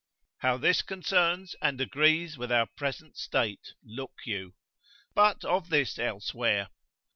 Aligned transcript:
How 0.39 0.57
this 0.57 0.81
concerns 0.81 1.55
and 1.61 1.79
agrees 1.79 2.35
with 2.35 2.51
our 2.51 2.65
present 2.75 3.17
state, 3.17 3.73
look 3.85 4.13
you. 4.25 4.55
But 5.13 5.45
of 5.45 5.69
this 5.69 5.99
elsewhere. 5.99 6.69